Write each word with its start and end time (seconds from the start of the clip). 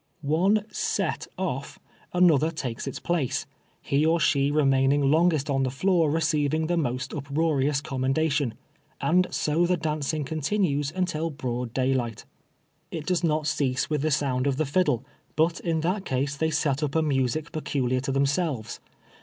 One" 0.23 0.65
set" 0.91 1.27
off, 1.37 1.77
another 2.11 2.49
takes 2.49 2.87
its 2.87 2.99
place, 2.99 3.45
he 3.83 4.03
or 4.03 4.19
she 4.19 4.49
re 4.49 4.63
maining 4.63 5.11
longest 5.11 5.47
on 5.47 5.61
the 5.61 5.69
floor 5.69 6.09
receiving 6.09 6.65
the 6.65 6.75
most 6.75 7.13
up 7.13 7.25
roarious 7.27 7.83
commendation, 7.83 8.55
and 8.99 9.27
so 9.29 9.67
the 9.67 9.77
dancing 9.77 10.23
continues 10.23 10.91
until 10.95 11.29
broad 11.29 11.71
daylight. 11.71 12.25
It 12.89 13.05
does 13.05 13.23
not 13.23 13.45
cease 13.45 13.91
with 13.91 14.01
the 14.01 14.09
sound 14.09 14.47
of 14.47 14.57
the 14.57 14.65
fiddle, 14.65 15.05
but 15.35 15.59
in 15.59 15.81
that 15.81 16.03
case 16.03 16.35
they 16.35 16.49
set 16.49 16.81
up 16.81 16.95
a 16.95 17.01
mn 17.03 17.27
sic 17.27 17.51
peculiar 17.51 17.99
to 17.99 18.11
themselves. 18.11 18.79